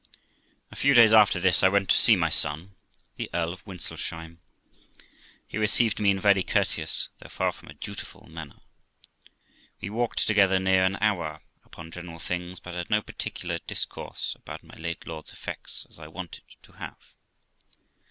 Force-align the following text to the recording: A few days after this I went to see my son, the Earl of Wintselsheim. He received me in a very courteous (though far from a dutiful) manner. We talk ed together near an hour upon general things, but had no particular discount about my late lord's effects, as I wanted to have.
A 0.71 0.75
few 0.75 0.95
days 0.95 1.13
after 1.13 1.39
this 1.39 1.61
I 1.61 1.69
went 1.69 1.87
to 1.91 1.95
see 1.95 2.15
my 2.15 2.29
son, 2.29 2.73
the 3.17 3.29
Earl 3.35 3.53
of 3.53 3.63
Wintselsheim. 3.67 4.39
He 5.47 5.59
received 5.59 5.99
me 5.99 6.09
in 6.09 6.17
a 6.17 6.21
very 6.21 6.41
courteous 6.41 7.09
(though 7.19 7.29
far 7.29 7.51
from 7.51 7.69
a 7.69 7.75
dutiful) 7.75 8.27
manner. 8.27 8.61
We 9.79 9.89
talk 9.89 10.13
ed 10.17 10.21
together 10.21 10.57
near 10.57 10.83
an 10.85 10.97
hour 11.01 11.41
upon 11.63 11.91
general 11.91 12.17
things, 12.17 12.59
but 12.59 12.73
had 12.73 12.89
no 12.89 13.03
particular 13.03 13.59
discount 13.67 14.33
about 14.37 14.63
my 14.63 14.73
late 14.73 15.05
lord's 15.05 15.33
effects, 15.33 15.85
as 15.87 15.99
I 15.99 16.07
wanted 16.07 16.45
to 16.63 16.71
have. 16.71 17.13